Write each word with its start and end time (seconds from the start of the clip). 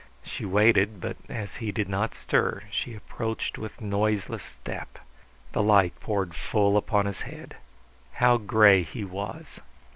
She 0.23 0.45
waited; 0.45 0.99
but 0.99 1.15
as 1.29 1.57
he 1.57 1.71
did 1.71 1.87
not 1.87 2.15
stir 2.15 2.63
she 2.71 2.95
approached 2.95 3.59
with 3.59 3.79
noiseless 3.79 4.41
step. 4.41 4.97
The 5.51 5.61
light 5.61 5.93
poured 5.99 6.33
full 6.33 6.75
upon 6.75 7.05
his 7.05 7.21
head. 7.21 7.57
How 8.13 8.37
gray 8.37 8.81
he 8.81 9.03
was! 9.05 9.59